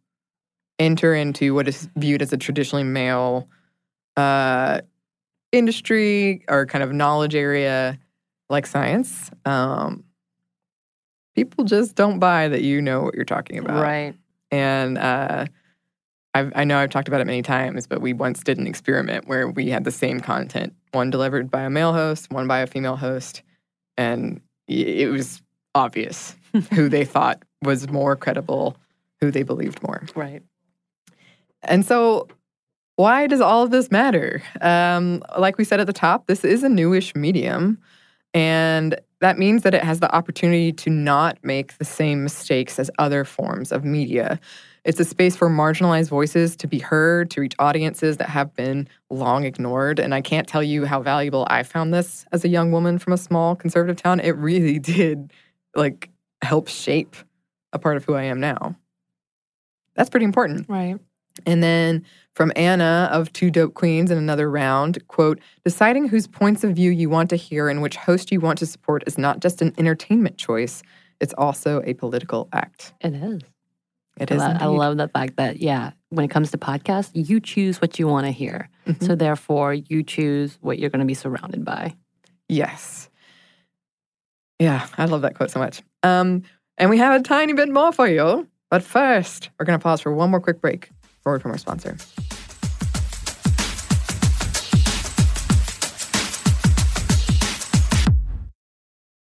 [0.78, 3.47] enter into what is viewed as a traditionally male
[4.15, 4.82] uh,
[5.52, 7.99] industry or kind of knowledge area
[8.49, 10.04] like science, um,
[11.36, 13.82] people just don't buy that you know what you're talking about.
[13.82, 14.15] Right.
[14.52, 15.45] And uh,
[16.33, 19.27] I've, I know I've talked about it many times, but we once did an experiment
[19.27, 22.67] where we had the same content, one delivered by a male host, one by a
[22.67, 23.41] female host,
[23.97, 25.41] and it was
[25.73, 26.35] obvious
[26.73, 28.77] who they thought was more credible,
[29.19, 30.05] who they believed more.
[30.15, 30.43] Right.
[31.63, 32.27] And so,
[32.95, 34.41] why does all of this matter?
[34.61, 37.79] Um, like we said at the top, this is a newish medium,
[38.33, 42.91] and that means that it has the opportunity to not make the same mistakes as
[42.99, 44.39] other forms of media.
[44.85, 48.87] It's a space for marginalized voices to be heard, to reach audiences that have been
[49.09, 49.99] long ignored.
[49.99, 53.13] And I can't tell you how valuable I found this as a young woman from
[53.13, 54.19] a small conservative town.
[54.19, 55.31] It really did
[55.75, 56.09] like
[56.41, 57.15] help shape
[57.73, 58.75] a part of who I am now.
[59.95, 60.67] That's pretty important.
[60.69, 60.97] Right.
[61.45, 66.63] And then from Anna of Two Dope Queens in another round, quote, deciding whose points
[66.63, 69.39] of view you want to hear and which host you want to support is not
[69.39, 70.81] just an entertainment choice,
[71.19, 72.93] it's also a political act.
[73.01, 73.41] It is.
[74.19, 74.41] It I, is.
[74.41, 77.97] lo- I love the fact that, yeah, when it comes to podcasts, you choose what
[77.99, 78.69] you want to hear.
[78.88, 79.03] Mhm.
[79.05, 81.95] So therefore, you choose what you're going to be surrounded by.
[82.47, 83.10] Yes.
[84.60, 85.82] Yeah, I love that quote so much.
[86.03, 86.43] Um,
[86.77, 88.47] and we have a tiny bit more for you.
[88.69, 90.89] But first, we're going to pause for one more quick break.
[91.23, 91.97] Forward from our sponsor.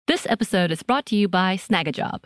[0.08, 2.26] This episode is brought to you by Snagajob.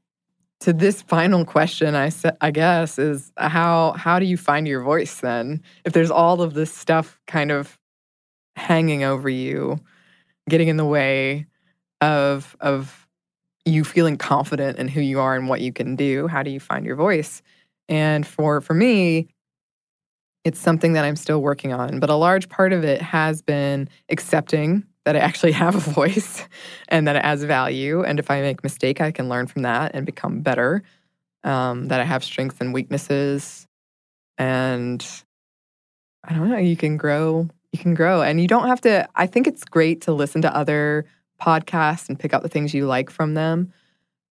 [0.61, 1.95] to this final question.
[1.95, 5.61] I I guess is how how do you find your voice then?
[5.85, 7.77] If there's all of this stuff kind of
[8.55, 9.79] hanging over you,
[10.49, 11.47] getting in the way
[11.99, 13.07] of of
[13.65, 16.59] you feeling confident in who you are and what you can do, how do you
[16.59, 17.41] find your voice?
[17.89, 19.27] And for for me,
[20.43, 23.89] it's something that I'm still working on, but a large part of it has been
[24.09, 26.45] accepting that I actually have a voice
[26.87, 28.03] and that it has value.
[28.03, 30.83] And if I make a mistake, I can learn from that and become better.
[31.43, 33.67] Um, that I have strengths and weaknesses.
[34.37, 35.05] And
[36.23, 37.49] I don't know, you can grow.
[37.71, 38.21] You can grow.
[38.21, 41.05] And you don't have to, I think it's great to listen to other
[41.41, 43.73] podcasts and pick out the things you like from them,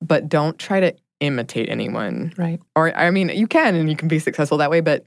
[0.00, 2.32] but don't try to imitate anyone.
[2.36, 2.60] Right.
[2.76, 5.04] Or, I mean, you can and you can be successful that way, but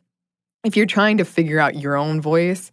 [0.63, 2.71] if you're trying to figure out your own voice,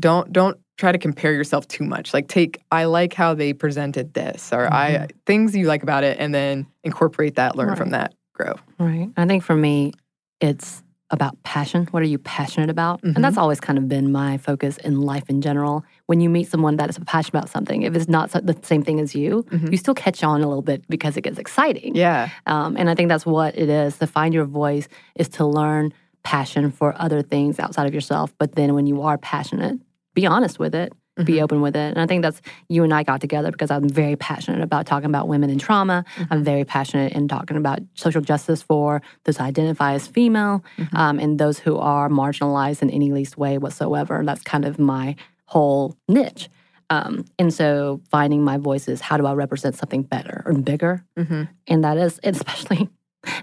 [0.00, 2.12] don't don't try to compare yourself too much.
[2.12, 6.18] Like take I like how they presented this or I things you like about it
[6.20, 8.54] and then incorporate that, learn from that, grow.
[8.78, 9.10] Right.
[9.16, 9.92] I think for me,
[10.40, 11.86] it's about passion.
[11.92, 13.00] What are you passionate about?
[13.02, 13.14] Mhm.
[13.14, 15.84] And that's always kind of been my focus in life in general.
[16.06, 18.98] When you meet someone that is passionate about something, if it's not the same thing
[18.98, 19.70] as you, Mhm.
[19.70, 21.94] you still catch on a little bit because it gets exciting.
[21.94, 22.30] Yeah.
[22.46, 23.98] Um, and I think that's what it is.
[23.98, 25.92] To find your voice is to learn
[26.24, 28.34] passion for other things outside of yourself.
[28.36, 29.78] But then when you are passionate,
[30.16, 30.92] be honest with it,
[31.24, 31.42] be Mhm.
[31.44, 31.90] open with it.
[31.94, 35.06] And I think that's you and I got together because I'm very passionate about talking
[35.14, 36.04] about women and trauma.
[36.30, 40.64] I'm very passionate in talking about social justice for those who identify as female
[40.94, 44.22] um, and those who are marginalized in any least way whatsoever.
[44.24, 46.48] That's kind of my whole niche.
[46.90, 51.04] Um, and so finding my voice is how do I represent something better or bigger?
[51.16, 52.88] hmm and that is especially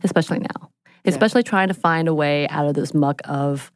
[0.03, 0.69] especially now
[1.05, 3.71] especially trying to find a way out of this muck of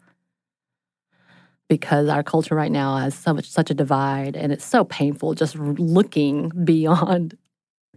[1.70, 5.34] because our culture right now has so much such a divide and it's so painful
[5.34, 7.38] just looking beyond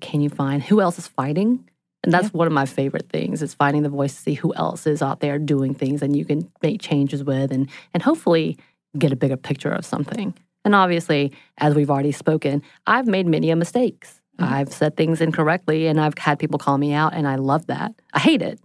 [0.00, 1.68] can you find who else is fighting?
[2.02, 4.86] And that's one of my favorite things is finding the voice to see who else
[4.86, 8.56] is out there doing things and you can make changes with and and hopefully
[8.98, 10.34] get a bigger picture of something.
[10.64, 14.20] And obviously as we've already spoken i've made many a mistakes.
[14.38, 14.54] Mm-hmm.
[14.54, 17.92] I've said things incorrectly and i've had people call me out and i love that.
[18.14, 18.58] I hate it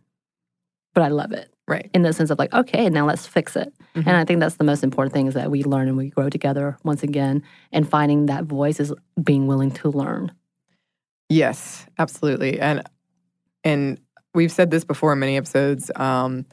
[0.93, 1.89] but i love it Right.
[1.93, 4.07] in the sense of like okay now let's fix it Mhm.
[4.07, 6.29] and i think that's the most important thing is that we learn and we grow
[6.29, 7.41] together once again
[7.71, 8.93] and finding that voice is
[9.23, 10.31] being willing to learn
[11.27, 12.59] Yes, absolutely.
[12.59, 12.83] And
[13.63, 13.99] and
[14.35, 15.89] we've said this before in many episodes.
[15.95, 16.45] Um,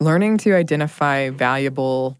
[0.00, 2.18] learning to identify valuable,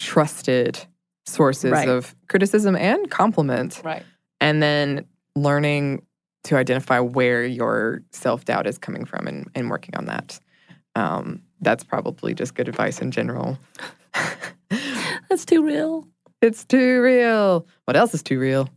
[0.00, 0.84] trusted
[1.26, 1.88] sources Right.
[1.88, 4.02] of criticism and compliment, right
[4.40, 5.06] and then
[5.36, 6.04] learning
[6.44, 10.40] to identify where your self doubt is coming from and, and working on that.
[10.96, 13.58] Um, that's probably just good advice in general.
[15.28, 16.06] that's too real
[16.42, 17.66] It's too real.
[17.86, 18.68] What else is too real?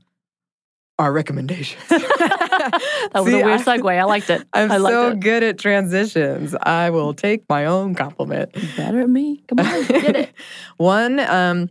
[0.99, 1.83] Our recommendations.
[1.89, 5.19] that was See, a weird segue i liked it I'm I liked so it.
[5.19, 6.55] good at transitions.
[6.63, 8.51] I will take my own compliment.
[8.75, 10.33] better at me come on get it
[10.77, 11.69] One um,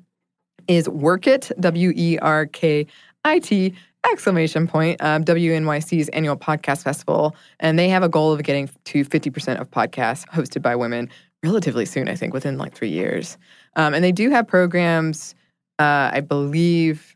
[0.69, 2.87] is Werk It, W E R K
[3.25, 3.75] I T,
[4.13, 7.35] exclamation point, um, WNYC's annual podcast festival.
[7.61, 11.09] And they have a goal of getting to 50% of podcasts hosted by women
[11.43, 13.39] relatively soon, I think, within like three years.
[13.77, 15.35] Um, and they do have programs,
[15.79, 17.13] uh, I believe.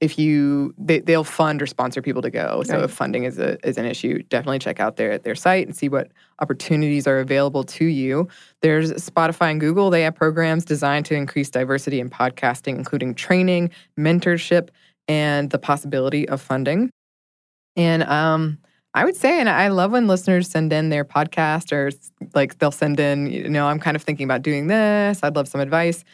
[0.00, 2.62] If you, they, they'll fund or sponsor people to go.
[2.64, 2.84] So Right.
[2.84, 5.88] if funding is a is an issue, definitely check out their their site and see
[5.88, 6.10] what
[6.40, 8.28] opportunities are available to you.
[8.62, 9.88] There's Spotify and Google.
[9.88, 14.68] They have programs designed to increase diversity in podcasting, including training, mentorship,
[15.08, 16.90] and the possibility of funding.
[17.76, 18.58] And um,
[18.94, 21.90] I would say, and I love when listeners send in their podcast or
[22.34, 25.20] like they'll send in, you know, I'm kind of thinking about doing this.
[25.22, 26.04] I'd love some advice.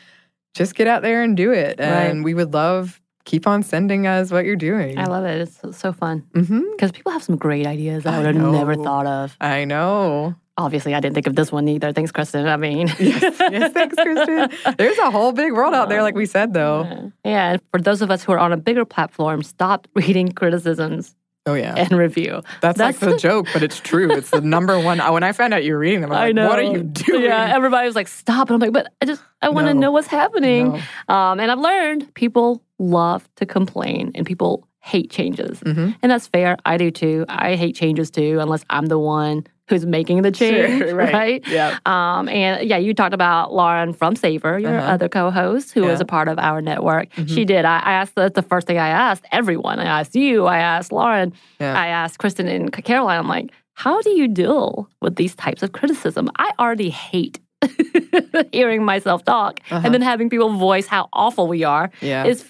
[0.55, 1.81] Just get out there and do it.
[1.81, 4.99] And we would love keep on sending us what you're doing.
[4.99, 8.17] i love it it's so- fun hmm because people have some great ideas that i
[8.17, 10.35] I would have never thought of I know.
[10.59, 13.97] Obviously i didn't think of this one either thanks kristen i mean Yes, yes, thanks,
[13.97, 14.51] Kristen.
[14.79, 16.83] There's a whole big world out there, like we said, though.
[16.85, 17.09] Yeah.
[17.25, 21.15] Yeah, and for those of us who are on a bigger platform, stop reading criticisms
[21.45, 22.43] Oh yeah, and review.
[22.61, 24.13] that's, like the joke, but it's true.
[24.13, 24.99] It's the number one.
[25.01, 26.49] When I found out you were reading them, I'm I like, know.
[26.49, 27.23] what are you doing?
[27.25, 29.81] Yeah, everybody was like, "Stop!" And I'm like, "But I just I want to No.
[29.81, 31.15] know what's happening." No.
[31.15, 35.97] Um, and I've learned people love to complain and people hate changes, Mhm.
[36.01, 36.57] and that's fair.
[36.65, 37.25] I do too.
[37.29, 41.13] I hate changes too, unless I'm the one who's making the Sure, right.
[41.15, 41.49] right?
[41.49, 41.79] Yeah.
[41.87, 44.93] Um, and yeah, you talked about Lauren from Savor, your Uh-huh.
[44.93, 45.93] other co-host, who is Yeah.
[45.95, 46.03] Mm-hmm.
[46.03, 47.09] a part of our network.
[47.27, 47.65] She did.
[47.65, 49.79] I, I asked that's the first thing I asked everyone.
[49.79, 50.45] I asked you.
[50.47, 51.33] I asked Lauren.
[51.59, 51.75] Yeah.
[51.79, 53.19] I asked Kristen and Caroline.
[53.19, 56.29] I'm like, how do you deal with these types of criticism?
[56.37, 57.41] I already hate
[58.53, 59.81] hearing myself talk, Uh-huh.
[59.85, 62.25] and then having people voice how awful we are Yeah.
[62.25, 62.45] is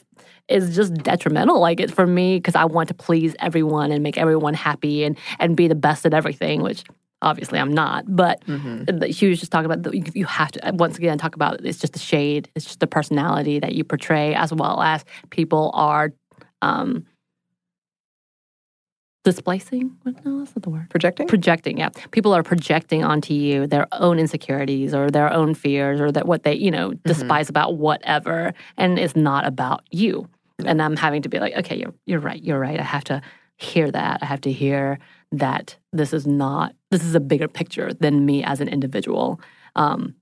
[0.49, 1.61] is just detrimental.
[1.61, 5.17] Like it for me because I want to please everyone and make everyone happy and
[5.39, 6.83] and be the best at everything, which
[7.23, 8.05] obviously I'm not.
[8.15, 9.15] But Mhm.
[9.15, 11.95] she was just talking about the, you, have to once again talk about it's just
[11.95, 16.13] the shade, it's just the personality that you portray, as well as people are
[16.61, 17.07] um,
[19.25, 19.97] displacing.
[20.03, 21.29] What- No, that's not the word Projecting.
[21.29, 26.11] projecting yeah people are projecting onto you their own insecurities or their own fears or
[26.13, 30.29] that what they you know despise about whatever and it's not about you
[30.65, 33.23] and i'm having to be like okay you're, you're right you're right i have to
[33.57, 34.99] hear that i have to hear
[35.33, 39.41] that this is not this is a bigger picture than me as an individual
[39.77, 40.15] um,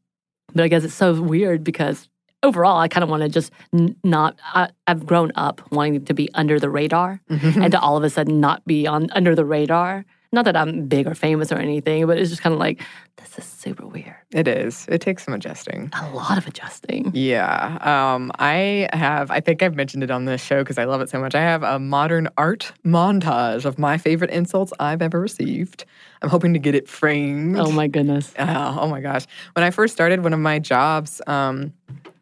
[0.54, 2.08] but i guess it's so weird because
[2.42, 4.38] overall, I kind of want to just n- not.
[4.54, 7.60] I, I've grown up wanting to be under the radar, Mm-hmm.
[7.62, 10.06] and to all of a sudden not be on under the radar.
[10.32, 12.80] Not that I'm big or famous or anything, but it's just kind of like
[13.16, 14.14] this is super weird.
[14.32, 14.86] It is.
[14.88, 15.90] It takes some adjusting.
[15.92, 17.10] A lot of adjusting.
[17.14, 17.78] Yeah.
[17.80, 21.10] Um, I have, I think I've mentioned it on this show because I love it
[21.10, 21.34] so much.
[21.34, 25.84] I have a modern art montage of my favorite insults I've ever received.
[26.22, 27.58] I'm hoping to get it framed.
[27.58, 28.32] Oh my goodness.
[28.38, 29.26] Oh, oh my gosh.
[29.54, 31.72] When I first started, one of my jobs um,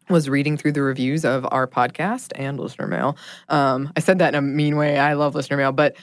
[0.09, 3.17] was reading through the reviews of our podcast and listener mail.
[3.49, 4.97] Um, I said that in a mean way.
[4.97, 5.95] I love listener mail, but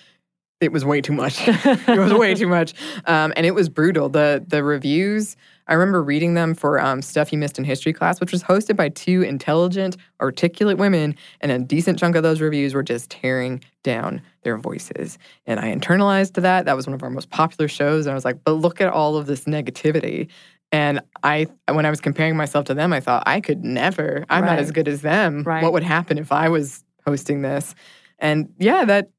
[0.61, 1.37] it was way too much.
[1.47, 2.75] it was way too much,
[3.07, 4.09] um, and it was brutal.
[4.09, 5.37] the The reviews.
[5.69, 8.77] I remember reading them for um, stuff you missed in history class, which was hosted
[8.77, 13.63] by two intelligent, articulate women, and a decent chunk of those reviews were just tearing
[13.83, 15.19] down their voices.
[15.45, 16.67] And I internalized that.
[16.67, 18.89] That was one of our most popular shows, and I was like, "But look at
[18.89, 20.29] all of this negativity."
[20.73, 24.25] And I, when I was comparing myself to them, I thought I could never.
[24.29, 25.43] I'm not as good as them.
[25.43, 25.63] Right.
[25.63, 27.75] What would happen if I was hosting this?
[28.19, 29.11] And yeah, that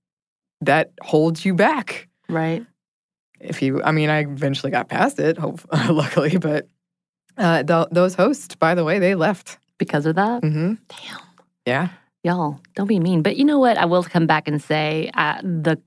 [0.61, 2.07] that holds you back.
[2.29, 2.65] Right.
[3.39, 6.67] If you, I mean, I eventually got past it, hope, luckily, but
[7.37, 9.59] uh, th- those hosts, by the way, they left.
[9.77, 10.43] Because of that.
[10.43, 11.19] hmm Damn.
[11.67, 11.89] Yeah.
[12.23, 13.21] Y'all, don't be mean.
[13.21, 13.77] But you know what?
[13.77, 15.79] I will come back and say uh, the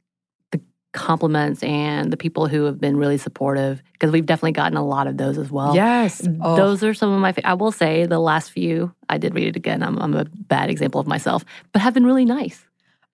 [0.53, 0.61] the
[0.93, 5.09] compliments and the people who have been really supportive because we've definitely gotten a lot
[5.09, 5.75] of those as well.
[5.75, 6.27] yes.
[6.41, 7.33] Oh, Those are some of my.
[7.33, 8.95] Fa- I will say the last few.
[9.09, 9.83] I did read it again.
[9.83, 12.65] I'm, I'm a bad example of myself, but have been really nice.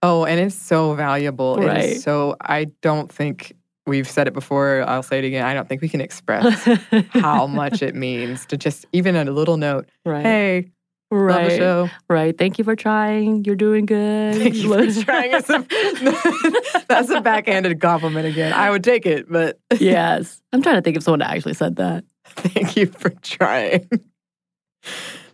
[0.02, 1.56] Oh, and it's so valuable.
[1.56, 1.98] Right.
[2.00, 2.36] so.
[2.40, 3.54] I don't think
[3.86, 4.82] we've said it before.
[4.86, 5.44] I'll say it again.
[5.44, 6.68] I don't think we can express
[7.10, 9.88] how much it means to just even a little note.
[10.04, 10.24] right.
[10.24, 10.70] Hey,
[11.12, 11.50] love right.
[11.50, 11.88] the show.
[12.10, 12.36] Right.
[12.36, 13.44] Thank you for trying.
[13.44, 14.34] You're doing good.
[14.34, 15.34] Thank you for trying.
[15.34, 18.52] A- That's a backhanded compliment again.
[18.52, 20.42] I would take it, but yes.
[20.52, 22.04] I'm trying to think of someone that actually said that.
[22.24, 23.88] thank you for trying.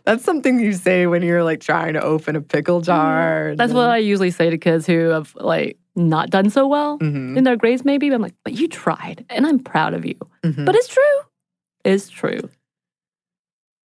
[0.05, 3.47] That's something you say when you're like trying to open a pickle jar.
[3.49, 3.55] Mm-hmm.
[3.55, 7.37] That's what I usually say to kids who have like not done so well hmm
[7.37, 8.07] in their grades, maybe.
[8.11, 10.15] I'm like, but you tried, and I'm proud of you.
[10.43, 11.19] hmm But it's true.
[11.85, 12.49] It's true.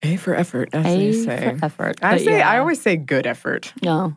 [0.02, 1.56] A for effort, as A say.
[1.56, 1.98] for effort.
[2.02, 3.72] I But say I always say good effort.
[3.82, 4.16] no.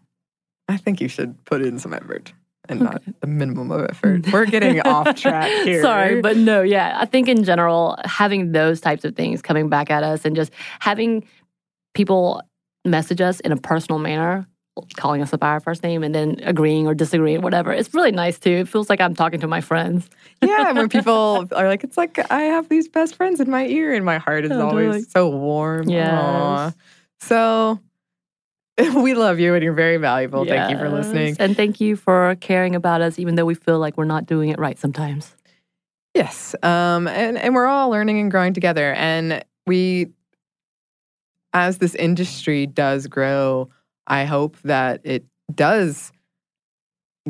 [0.69, 2.33] I think you should put in some effort
[2.67, 3.13] and not Okay.
[3.21, 4.29] the minimum of effort.
[4.33, 5.81] We're getting off track here.
[5.81, 6.97] Sorry, but no, yeah.
[6.99, 10.51] I think in general, having those types of things coming back at us and just
[10.81, 11.23] having
[11.97, 12.41] people
[12.85, 14.47] message us in a personal manner,
[14.95, 17.73] calling us by our first name and then agreeing or disagreeing, whatever.
[17.73, 18.51] It's really nice too.
[18.51, 20.07] It feels like I'm talking to my friends.
[20.41, 23.93] yeah, when people are like, it's like I have these best friends in my ear,
[23.93, 25.01] and my heart is Oh, always totally.
[25.09, 25.89] so warm.
[25.89, 26.71] Yeah.
[27.19, 27.79] So
[28.95, 30.45] we love you, and you're very valuable.
[30.45, 31.35] Thank you for listening.
[31.39, 34.49] And thank you for caring about us, even though we feel like we're not doing
[34.49, 35.35] it right sometimes.
[36.13, 40.07] Yes, um, and and we're all learning and growing together, and we,
[41.57, 43.69] as this industry does grow,
[44.05, 46.11] I hope that it does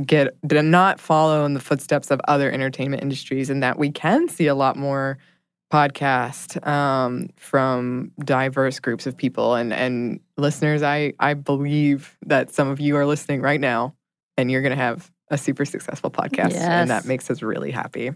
[0.06, 4.28] get do not follow in the footsteps of other entertainment industries, and that we can
[4.28, 5.18] see a lot more
[5.72, 10.84] podcast um, from diverse groups of people and and listeners.
[10.84, 13.96] I I believe that some of you are listening right now,
[14.38, 18.12] and you're going to have a super successful podcast, and that makes us really happy.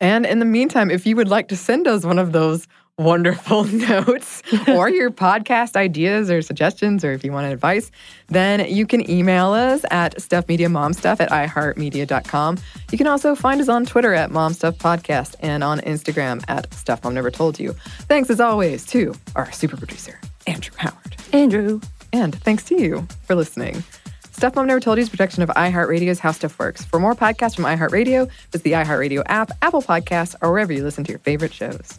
[0.00, 2.68] And in the meantime, if you would like to send us one of those
[2.98, 7.90] wonderful notes or your podcast ideas or suggestions, or if you want advice,
[8.28, 12.58] then you can email us at stuffmediamomstuff at iheartmedia.com.
[12.92, 17.14] You can also find us on Twitter at momstuffpodcast and on Instagram at Stuff Mom
[17.14, 17.72] Never Told You.
[18.02, 21.16] Thanks as always to our super producer, Andrew Howard.
[21.32, 21.80] Andrew.
[22.12, 23.84] And thanks to you for listening.
[24.32, 26.84] Stuff Mom Never Told You is a production of iHeartRadio's How Stuff Works.
[26.84, 31.04] For more podcasts from iHeartRadio, visit the iHeartRadio app, Apple Podcasts, or wherever you listen
[31.04, 31.98] to your favorite shows.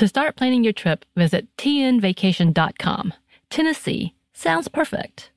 [0.00, 3.12] To start planning your trip, visit tnvacation.com.
[3.50, 5.30] Tennessee sounds perfect.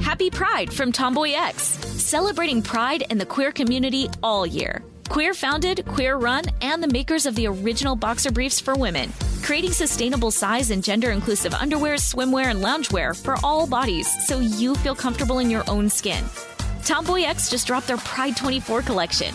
[0.00, 4.82] Happy Pride from Tomboy X, celebrating pride and the queer community all year.
[5.10, 9.12] Queer founded, queer run, and the makers of the original boxer briefs for women,
[9.42, 14.74] creating sustainable size and gender inclusive underwear, swimwear, and loungewear for all bodies so you
[14.76, 16.24] feel comfortable in your own skin.
[16.82, 19.34] Tomboy X just dropped their Pride 24 collection.